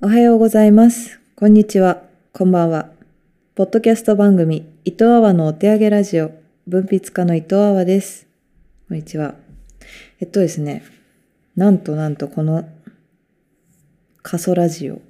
[0.00, 1.18] おはようございます。
[1.34, 2.04] こんにちは。
[2.32, 2.88] こんばんは。
[3.56, 6.30] ポッドキャスト番組、伊藤阿波のお手上げラジオ、
[6.68, 8.28] 文筆家の伊藤阿波です。
[8.86, 9.34] こんにちは。
[10.20, 10.84] えっとですね、
[11.56, 12.68] なんとなんとこの、
[14.22, 15.02] 過疎ラジオ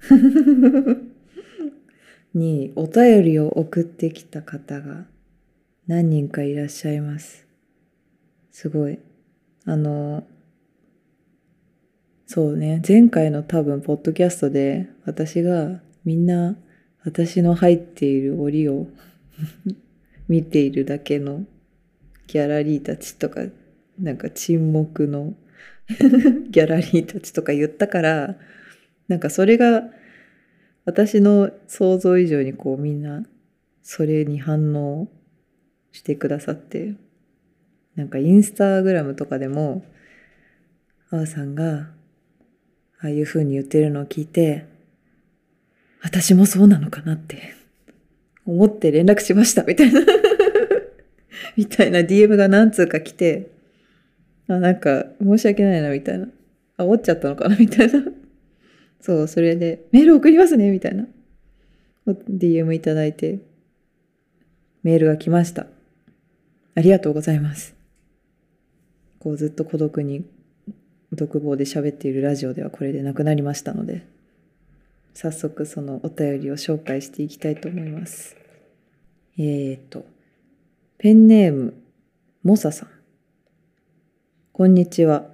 [2.32, 5.04] にお便りを送ってきた方が
[5.86, 7.46] 何人かいらっしゃいます。
[8.50, 8.98] すごい。
[9.66, 10.24] あの、
[12.34, 16.56] そうね、前回の多分、ポッドキャストで、私がみんな、
[17.04, 18.86] 私の入っている檻を
[20.28, 21.44] 見ているだけの
[22.28, 23.42] ギャラリーたちとか、
[23.98, 25.34] なんか沈黙の
[26.48, 28.38] ギャラリーたちとか言ったから、
[29.08, 29.90] なんかそれが
[30.86, 33.26] 私の想像以上にこうみんな
[33.82, 35.10] それに反応
[35.90, 36.94] してくださって、
[37.94, 39.84] なんかインスタグラムとかでも、
[41.10, 41.90] あーさんが
[43.02, 44.66] ああいう風に言ってるのを聞いて、
[46.02, 47.54] 私もそうなのかなって
[48.46, 50.00] 思って連絡しましたみたいな
[51.56, 53.50] みたいな DM が何通か来て、
[54.48, 56.28] あ、なんか申し訳ないなみたいな。
[56.76, 58.04] あ、おっちゃったのかなみたいな。
[59.00, 61.06] そう、それでメール送りますねみたいな。
[62.06, 63.40] DM いただいて、
[64.82, 65.66] メールが来ました。
[66.74, 67.74] ありがとうございます。
[69.18, 70.24] こうずっと孤独に
[71.12, 74.06] 独房で喋っているラジオではこれでなくなりましたので
[75.14, 78.36] 早速そのお便りを紹介していきたいと思います。
[79.38, 80.06] えーと
[80.98, 81.74] ペンネーム
[82.44, 82.88] モサさん。
[84.52, 85.26] こんにちは。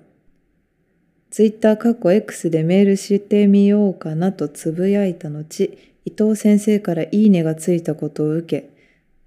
[1.30, 8.70] ツイッターかっこ X でメールしてみようかなとつぶやいた後伊藤先生からいいねがついたことを受け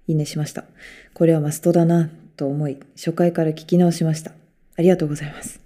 [0.08, 0.64] いいねしました。
[1.14, 4.32] これはマストだなと思い初回から聞き直しました。
[4.76, 5.61] ありがとうございます。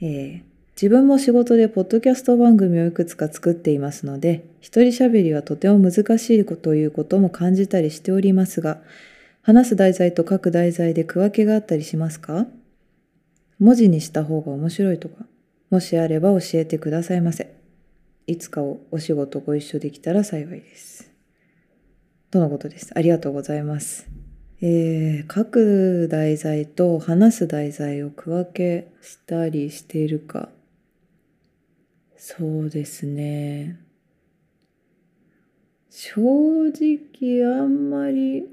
[0.00, 0.48] えー
[0.80, 8.80] 自分も仕事でポッドキャスト番組をいくつか作っていますので、一人喋りはとても難しいということも感じたりしておりますが、
[9.42, 12.46] 話す題材と書く題材で区分けがあったりしますか？
[13.58, 15.26] 文字にした方が面白いとか、
[15.68, 17.52] もしあれば教えてくださいませ。
[18.28, 21.10] いつかおお仕事ご一緒できたら幸いです。
[22.30, 22.92] とのことです？
[22.94, 24.08] ありがとうございます。
[24.60, 30.48] えー書く題材と話す題材を区分けしたりしているか。
[32.16, 33.78] そうですね。
[35.90, 36.20] 正
[36.70, 38.46] 直あんまり、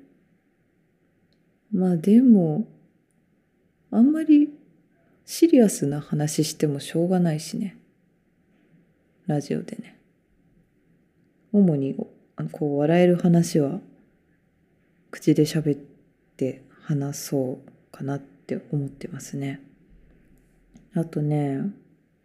[1.71, 2.67] まあでも、
[3.89, 4.49] あんまり
[5.25, 7.77] シリアスな話してもしょうがないしね。
[9.25, 9.97] ラジオでね。
[11.51, 11.95] 主に
[12.51, 13.79] こう笑える話は
[15.09, 15.94] 口で喋って
[16.35, 19.61] って話そうかなって思ってますね。
[20.93, 21.61] あとね、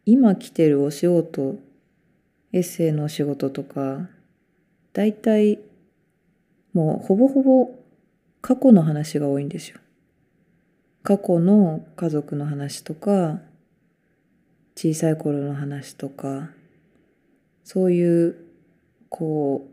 [0.04, 1.60] 今来てるお仕事、
[2.53, 4.09] エッセイのお仕事とか、
[4.93, 5.60] だいたい
[6.72, 7.71] もうほぼほぼ
[8.41, 9.78] 過去の話が多いんですよ。
[11.04, 13.41] 過去の家族の話とか、
[14.75, 16.50] 小さい頃の話とか、
[17.62, 18.37] そういう、
[19.09, 19.69] こ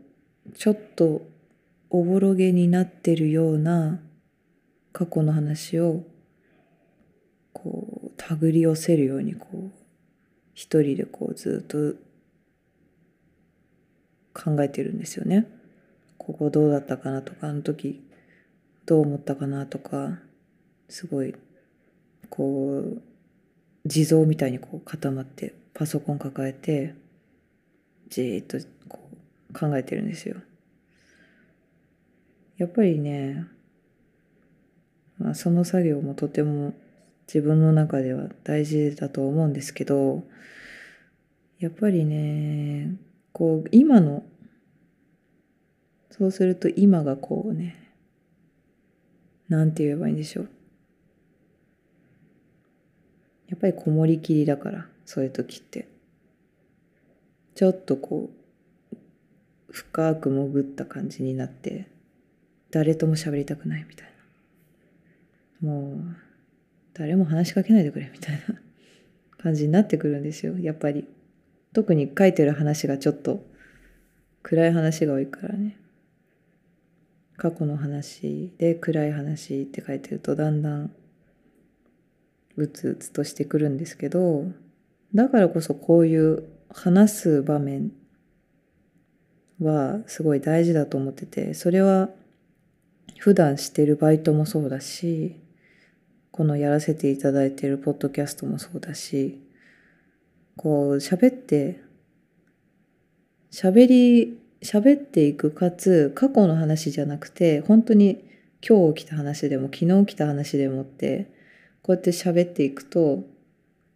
[0.48, 1.22] う、ちょっと
[1.90, 4.00] おぼろげになってるような
[4.92, 6.04] 過去の話を
[7.52, 9.70] こう手繰り寄せるようにこう
[10.54, 11.94] 一人でこうずっと
[14.34, 15.46] 考えてるんですよね。
[16.16, 18.02] ここどうだったかなとかあの時
[18.86, 20.18] どう思ったかなとか
[20.88, 21.34] すごい
[22.28, 23.02] こう
[23.86, 26.94] 地蔵みたいにこう固まってパソコン抱えて
[28.08, 28.98] じーっとこ
[29.50, 30.36] う考えてるんですよ。
[32.58, 33.46] やっぱりね、
[35.18, 36.74] まあ、その作業もとても
[37.26, 40.24] 自分の中では大事だと思うんですけど
[41.58, 42.96] やっぱりね
[43.32, 44.22] こう今の
[46.10, 47.92] そうすると今がこうね
[49.48, 50.48] なんて言えばいいんでしょう。
[53.48, 55.88] やっぱりこもりきりだからそういう時って。
[57.58, 58.30] ちょっとこ
[58.92, 58.96] う
[59.72, 61.88] 深く潜った感じになって
[62.70, 64.17] 誰とも喋りたくないみたいな。
[65.60, 66.16] もう
[66.94, 68.60] 誰も話しかけないでくれみたいな
[69.38, 71.06] 感じになってくるんですよやっぱり。
[71.72, 73.44] 特に書いてる話がちょっと
[74.42, 75.78] 暗い話が多いからね。
[77.36, 80.90] 過去の話で暗い話って書いてるとだんだん
[82.56, 84.46] うつうつとしてくるんですけど
[85.14, 87.92] だからこそこういう話す場面
[89.62, 92.08] はすごい大事だと思っててそれは
[93.18, 95.36] 普段してるバイトもそうだし
[96.30, 99.40] このやらせていただいているポッドキャストもそうだし
[100.56, 101.80] こう喋って
[103.50, 108.24] 喋り喋っていくかつ過去の話じゃなくて本当に
[108.66, 111.30] 今日起きた話でも昨日起きた話でもって
[111.82, 113.24] こうやって喋っていくと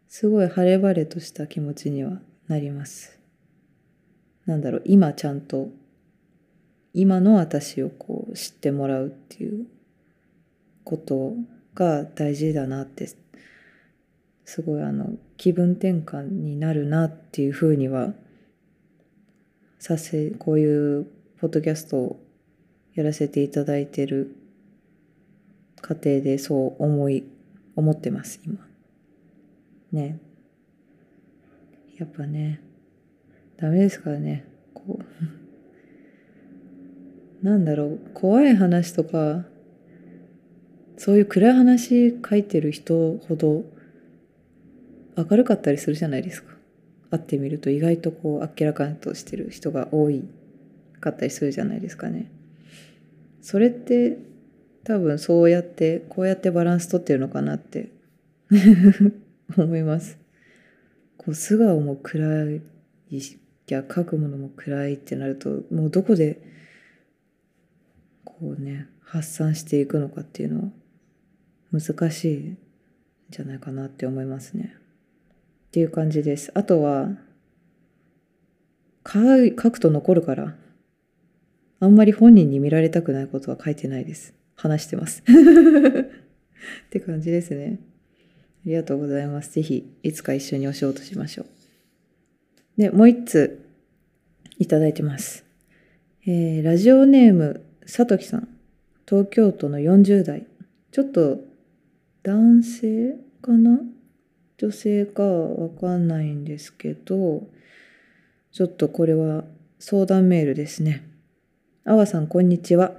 [0.08, 3.18] すごい晴れ晴れとした気持ちにはなります。
[4.46, 5.70] なんだろう今ちゃんと
[6.94, 9.66] 今の私をこう知ってもらうっていう
[10.84, 11.36] ことを
[11.74, 13.08] が大事だなって
[14.44, 18.12] すごいあの気分転換になるなっていうふうには
[19.78, 21.06] させこういう
[21.40, 22.20] ポッドキャストを
[22.94, 24.36] やらせていただいてる
[25.80, 27.24] 過程でそう思い
[27.74, 28.58] 思ってます今。
[29.90, 30.20] ね。
[31.98, 32.60] やっぱね
[33.56, 34.44] ダメですからね。
[34.74, 35.04] こう
[37.44, 39.46] なんだろう怖い話とか
[41.02, 43.64] そういう暗い話書いてる人ほど
[45.16, 46.54] 明るかったりするじゃないですか
[47.10, 50.22] 会ってみると意外とこうあっけらかんとしてる人が多い
[51.00, 52.30] かったりするじゃないですかね。
[53.40, 54.16] それって
[54.84, 57.88] 多分そうやってこうやってバランス取ってるのかなって
[59.58, 60.20] 思います。
[61.16, 62.60] こう素顔も暗い
[63.66, 66.40] や書くものも暗いってなるともうどこで
[68.22, 70.70] こうね発散していくのかっていうのは
[71.72, 72.58] 難しいん
[73.30, 74.76] じゃないかなって思いますね。
[75.68, 76.52] っていう感じです。
[76.54, 77.08] あとは、
[79.06, 80.54] 書くと残るから、
[81.80, 84.34] あんまり本人に見られたくないことは書いてないです。
[84.54, 85.24] 話してます。
[86.86, 87.80] って感じですね。
[88.64, 89.52] ありがとうございます。
[89.52, 91.46] ぜひ、いつか一緒にお仕事しましょう。
[92.76, 93.58] で、もう一つ、
[94.58, 95.44] いただいてます。
[96.24, 98.48] えー、ラジオネーム、さときさん。
[99.08, 100.46] 東京都の40代。
[100.92, 101.40] ちょっと、
[102.24, 103.80] 男性かな？
[104.56, 107.48] 女性かわかんないんですけど、
[108.52, 109.42] ちょっとこれは
[109.80, 111.04] 相談メールですね。
[111.84, 112.92] あわさん、こんにちは。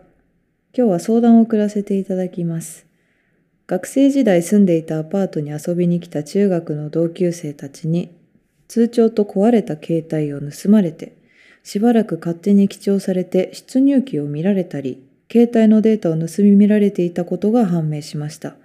[0.78, 2.86] 今日は相談を送らせていただきます。
[3.66, 8.14] 学生時代住んでいたアパートに遊びに来た中学の同級生たちに、
[8.68, 11.16] 通帳と壊れた携帯を盗まれて、
[11.64, 18.58] しばらく勝手に記帳されて出入記を見られたり、携帯のデータを盗み見られていたことが判明しました。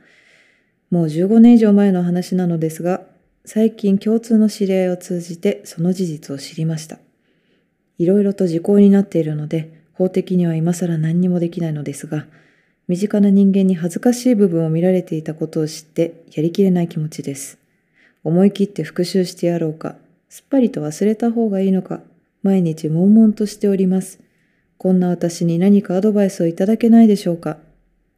[0.90, 3.02] もう15年以上前の話なのですが、
[3.44, 6.98] 最近共通の知り合いを通じてその事実を知りました。
[7.98, 12.26] いろいろと時効になっているので、法的には今更何にもできないのですが、
[12.86, 17.58] 身近な人間に恥ずかしい部分を見られていたことを知ってやりきれない気持ちです。
[18.24, 19.96] 思い切って復讐してやろうか、
[20.28, 22.00] すっぱりと忘れた方がいいのか、
[22.42, 24.20] 毎日悶々としております。
[24.78, 27.58] こんな私に何かアドバイスをいただけないでしょうか。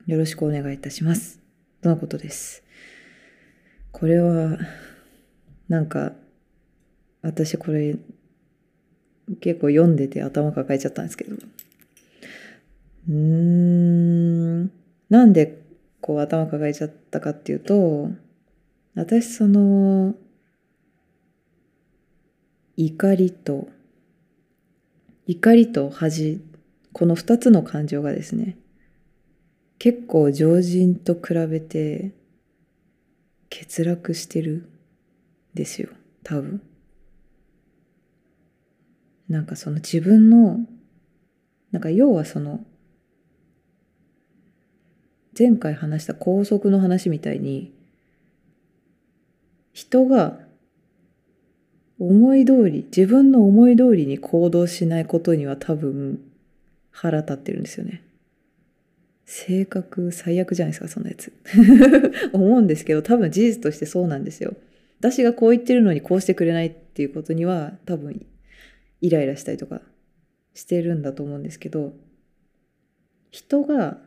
[0.07, 1.40] よろしくお願いいたします。
[1.83, 2.63] とのことです？
[3.93, 4.59] これは、
[5.69, 6.13] なんか、
[7.23, 7.97] 私これ、
[9.41, 11.37] 結構読んでて頭抱えちゃったんですけど。
[13.09, 14.65] うーん、
[15.09, 15.63] なんで
[16.01, 18.11] こう頭抱えちゃったかっていうと、
[18.95, 20.15] 私その、
[22.77, 23.69] 怒りと、
[25.27, 26.41] 怒りと恥、
[26.93, 28.57] この二つの感情がですね、
[29.81, 32.13] 結構常人と比べて
[33.49, 34.69] 欠落してる
[35.55, 35.89] ですよ
[36.23, 36.61] 多分
[39.27, 40.59] なんかその自分の
[41.73, 42.61] なんか要はその
[45.37, 47.73] 前回話した高速の話みたいに
[49.73, 50.41] 人が
[51.99, 56.21] 思い通り自分の思い通りに行動しないことには多分
[56.91, 58.03] 腹立ってるんですよね。
[59.31, 61.33] 性格最悪じゃないですか、そんなやつ。
[62.35, 64.57] 思うんですけど、多分事実としてそうなんですよ。
[64.99, 68.27] 私がこう言ってるのにこうしてくれないっていうことには、多分、
[69.01, 69.83] イライラしたりとか
[70.53, 71.95] してるんだと思うんですけど、
[73.31, 74.03] 人が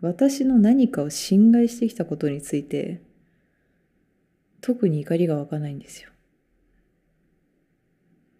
[0.00, 3.00] 私の何かを侵害してきたことについて、
[4.62, 6.10] 特に怒りが湧かないんですよ。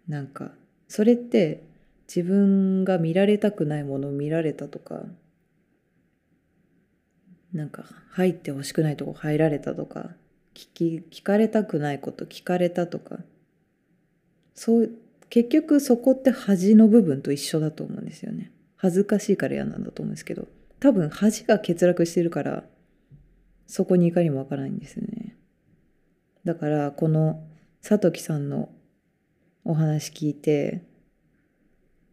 [0.08, 0.50] なんか、
[0.88, 1.62] それって
[2.08, 5.04] 自分が見られたくないものを見られたとか、
[7.52, 10.10] なんか入ってほしくないとこ入られたとか
[10.54, 13.18] 聞き聞かれたくないこと聞かれたとか。
[14.54, 14.90] そう
[15.30, 18.52] 結局そこって恥の部分と一緒だと思うんですよね。
[18.76, 20.48] 恥ずかしいから嫌なんだと思うんですけど。
[20.80, 22.64] 多分恥が欠落してるから
[23.66, 25.36] そこに怒りもわからないんですよね。
[26.44, 27.44] だからこの
[27.82, 28.70] さときさんの
[29.64, 30.82] お話聞いて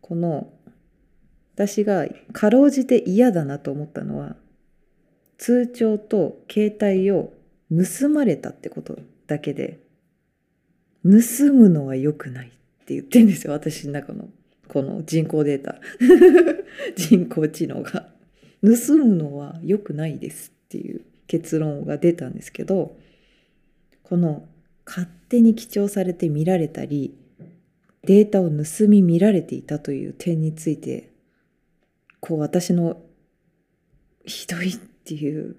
[0.01, 0.51] この
[1.55, 4.35] 私がかろうじて嫌だなと思ったのは
[5.37, 7.33] 通帳と携帯を
[7.69, 9.79] 盗まれたってことだけで
[11.03, 12.49] 盗むのは良くないっ
[12.85, 14.29] て言ってんですよ私の中の
[14.67, 15.79] この人工データ。
[16.95, 18.09] 人工知能が。
[18.61, 22.97] 盗むのは良くないですっていう結論が出たんですけど
[24.01, 24.47] この
[24.85, 27.15] 勝手に記帳されて見られたり
[28.03, 31.11] データを盗み見られていたという点について
[32.19, 32.99] こう私の
[34.27, 35.55] ひどいっていう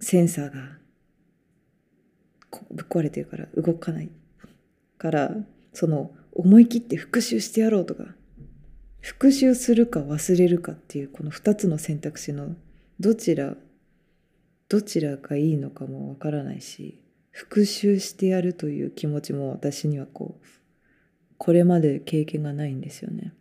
[0.00, 0.78] センサーが
[2.70, 4.10] ぶっ壊れてるから動かない
[4.98, 5.34] から
[5.72, 8.04] その思い切って復習してやろうとか
[9.00, 12.54] 復習するか忘れるかっていうこの2つの選択肢の
[12.98, 13.54] どちら
[14.68, 20.46] どちらがいいのかもわからないし復習してやるという気持ちも私にはこう
[21.38, 23.32] これまで経験がないんですよね。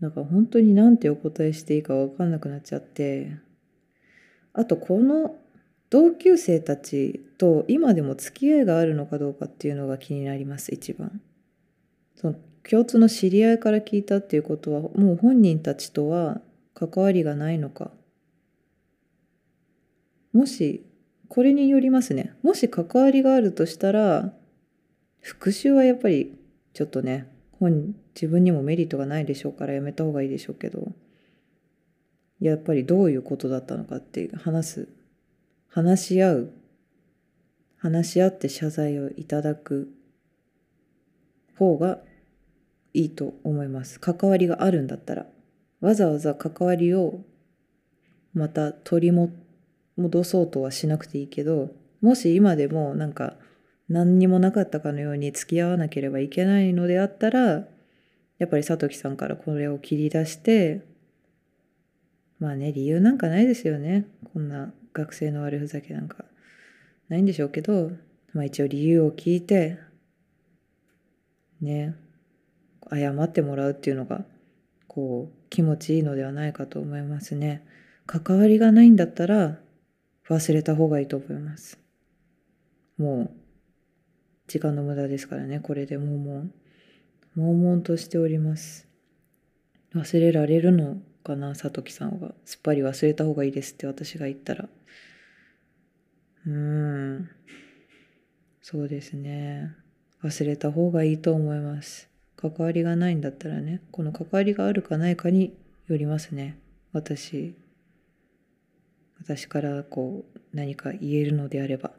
[0.00, 3.36] だか本当に何てお答えしていいか分かんなくなっちゃって。
[4.52, 5.36] あとこの
[5.90, 11.20] 同級生たちと今でも付き合いがあるのかどうかっていうのが気になります一番。
[12.16, 12.34] その
[12.68, 16.40] 共通の知り合いから聞いたっていうことはもう本人たちとは
[16.74, 17.90] 関わりがないのか。
[20.32, 20.86] もし
[21.28, 22.34] これによりますね。
[22.42, 24.32] もし関わりがあるとしたら
[25.20, 26.38] 復習はやっぱり
[26.72, 27.28] ちょっとね
[27.60, 30.92] 本自分にもメリットがないでしょうからやめた方がいいでしょうけど
[32.40, 34.88] やっぱりどういうことだったのかって話す
[35.68, 36.50] 話し合う
[37.76, 39.92] 話し合って謝罪をいただく
[41.56, 42.00] 方が
[42.92, 44.00] いいと思います。
[44.00, 45.26] 関わりがあるんだったら
[45.80, 47.20] わざわざ関わりを
[48.34, 49.30] また取り
[49.96, 53.36] 戻そうとはしなくていいけどもし今でもなんか
[53.90, 57.66] 何にもなかったかのように付き合わなければいけないのであったら
[58.38, 60.80] やっぱりさときさんからこれを切り出して
[62.38, 66.24] まあね理由なんかないですよねこんな学生の悪ふざけなんか
[67.08, 67.90] ないんでしょうけど、
[68.32, 69.78] まあ、一応理由を聞いて
[71.60, 71.96] ね
[72.92, 74.24] 謝ってもらうっていうのが
[74.86, 77.64] こう気持ちいいのではないかと思いますね。
[78.06, 79.58] 関わりがないんだったら
[80.28, 81.78] 忘れた方がいいと思います。
[82.98, 83.39] もう
[84.50, 86.50] 時間の無駄ですからねこれで悶々。
[87.36, 88.88] 悶々としております。
[89.94, 92.34] 忘れられるのかなさときさんは。
[92.44, 94.68] すっぱり忘れた方がいいですって私が言ったら。
[96.46, 97.30] うーん。
[98.60, 99.72] そうですね。
[100.24, 102.08] 忘れた方がいいと思います。
[102.34, 106.58] 関わりがないんだったらねこの関わりがあるかないかによりますね。
[106.92, 107.54] 私
[109.22, 111.92] 私からこう何か言えるのであれば。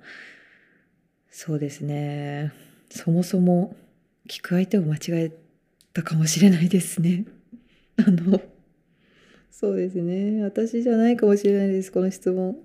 [1.31, 2.51] そうですね。
[2.89, 3.73] そもそも
[4.27, 5.31] 聞く相手を間違え
[5.93, 7.25] たかもしれないですね。
[7.95, 8.41] あの
[9.49, 10.43] そうですね。
[10.43, 11.91] 私じゃないかもしれないです。
[11.91, 12.59] この質問。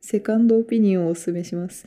[0.00, 1.86] セカンドオピニオンをお勧めします。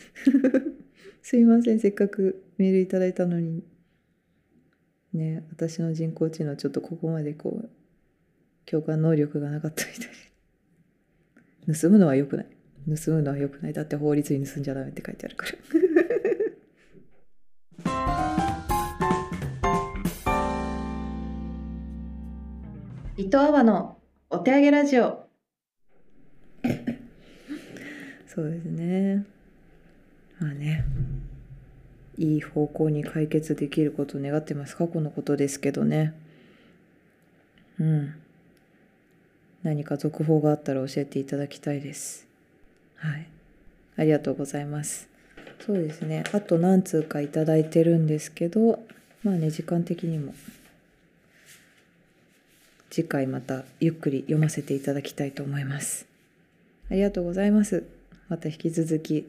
[1.23, 1.79] すいません。
[1.79, 3.63] せっかくメールいただいたのに。
[5.13, 7.69] ね私の人工知能ちょっとここまでこう
[8.65, 10.05] 共感能力がなかったみた
[11.71, 12.58] い盗むのは良くない。
[12.87, 13.73] 盗むのは良くない。
[13.73, 15.53] だって法律に盗んじゃダメって書いてあるから。
[23.17, 23.97] 伊藤阿波の
[24.29, 25.27] お手上げラジオ。
[28.27, 29.25] そうですね。
[30.39, 30.85] まあね。
[32.17, 34.75] いい方向に解決できることを願ってます。
[34.75, 36.13] 過去のことですけどね。
[37.79, 38.15] うん。
[39.63, 42.28] 何か続報があったら教えていただきたいです
[42.99, 43.27] はい。
[43.97, 45.09] ありがとうございます。
[45.65, 46.23] そうですね。
[46.31, 48.79] あと何通か頂いてるんですけど
[49.23, 50.33] まあね時間的にも。
[52.89, 56.05] 次回またゆっくり読ませていただきたいと思います。
[56.89, 57.83] ありがとうございます。
[58.29, 59.27] また引き続き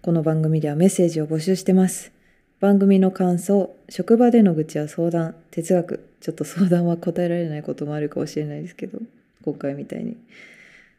[0.00, 2.12] この番組ではメッセージを募集してます。
[2.60, 8.98] 番組の感想、職場での愚痴や相談、哲学、ちょっと相談は答えられないこともあるかもしれないですけど、
[9.44, 10.16] 今回みたいに。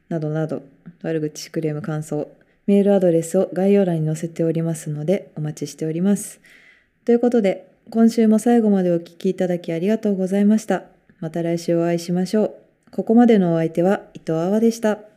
[0.09, 0.63] などなど、
[1.01, 2.29] 悪口、クレーム、感想、
[2.67, 6.41] メールアドレスを概要欄に載せておりますので、お待ちしております。
[7.05, 10.83] ということで、今週も最後までお聴きいただきありがとうございました。
[11.19, 12.91] また来週お会いしましょう。
[12.91, 15.14] ここまでのお相手は伊藤あわでした。